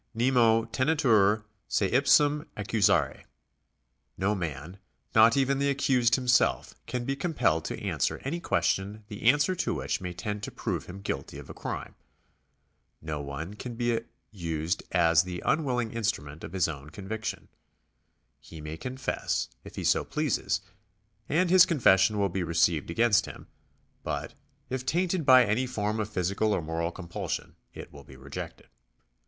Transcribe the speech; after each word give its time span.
Nemo 0.15 0.65
tejietur 0.65 1.43
se 1.67 1.85
ipsum 1.91 2.47
accusare. 2.57 3.23
No 4.17 4.33
man, 4.33 4.79
not 5.13 5.37
even 5.37 5.59
the 5.59 5.69
accused 5.69 6.15
himself, 6.15 6.73
can 6.87 7.05
be 7.05 7.15
compelled 7.15 7.65
to 7.65 7.79
answer 7.79 8.17
any 8.23 8.39
question 8.39 9.03
the 9.09 9.21
answer 9.21 9.53
to 9.57 9.75
which 9.75 10.01
may 10.01 10.11
tend 10.11 10.41
to 10.41 10.49
prove 10.49 10.87
him 10.87 11.01
guilty 11.01 11.37
of 11.37 11.51
a 11.51 11.53
crime. 11.53 11.93
No 12.99 13.21
one 13.21 13.53
can 13.53 13.75
be 13.75 13.99
used 14.31 14.81
as 14.91 15.21
the 15.21 15.43
unwilling 15.45 15.91
instrument 15.91 16.43
of 16.43 16.53
his 16.53 16.67
own 16.67 16.89
conviction. 16.89 17.47
He 18.39 18.59
may 18.59 18.77
confess, 18.77 19.49
if 19.63 19.75
he 19.75 19.83
so 19.83 20.03
pleases, 20.03 20.61
and 21.29 21.51
his 21.51 21.63
confession 21.67 22.17
will 22.17 22.29
be 22.29 22.41
received 22.41 22.89
against 22.89 23.27
him; 23.27 23.45
but 24.01 24.33
if 24.67 24.83
tainted 24.83 25.27
by 25.27 25.45
any 25.45 25.67
form 25.67 25.99
of 25.99 26.09
physical 26.09 26.53
or 26.53 26.61
moral 26.63 26.91
compulsion, 26.91 27.55
it 27.75 27.93
will 27.93 28.03
be 28.03 28.15
rejected. 28.15 28.67